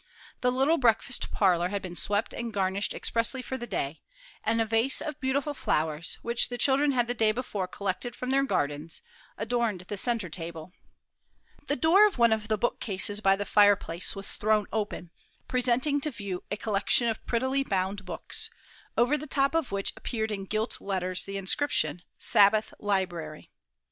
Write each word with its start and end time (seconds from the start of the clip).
The 0.39 0.51
little 0.51 0.79
breakfast 0.79 1.29
parlor 1.31 1.69
had 1.69 1.83
been 1.83 1.95
swept 1.95 2.33
and 2.33 2.51
garnished 2.51 2.91
expressly 2.91 3.43
for 3.43 3.55
the 3.55 3.67
day, 3.67 4.01
and 4.43 4.59
a 4.59 4.65
vase 4.65 4.99
of 4.99 5.19
beautiful 5.19 5.53
flowers, 5.53 6.17
which 6.23 6.49
the 6.49 6.57
children 6.57 6.93
had 6.93 7.05
the 7.05 7.13
day 7.13 7.31
before 7.31 7.67
collected 7.67 8.15
from 8.15 8.31
their 8.31 8.43
gardens, 8.43 9.03
adorned 9.37 9.81
the 9.81 9.97
centre 9.97 10.27
table. 10.27 10.71
The 11.67 11.75
door 11.75 12.07
of 12.07 12.17
one 12.17 12.33
of 12.33 12.47
the 12.47 12.57
bookcases 12.57 13.21
by 13.21 13.35
the 13.35 13.45
fireplace 13.45 14.15
was 14.15 14.33
thrown 14.33 14.65
open, 14.73 15.11
presenting 15.47 16.01
to 16.01 16.09
view 16.09 16.43
a 16.49 16.57
collection 16.57 17.07
of 17.07 17.23
prettily 17.27 17.63
bound 17.63 18.03
books, 18.03 18.49
over 18.97 19.19
the 19.19 19.27
top 19.27 19.53
of 19.53 19.71
which 19.71 19.93
appeared 19.95 20.31
in 20.31 20.45
gilt 20.45 20.81
letters 20.81 21.25
the 21.25 21.37
inscription, 21.37 22.01
"Sabbath 22.17 22.73
Library." 22.79 23.51